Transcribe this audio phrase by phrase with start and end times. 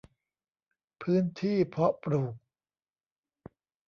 [1.01, 2.35] พื้นที่เพาะปลูก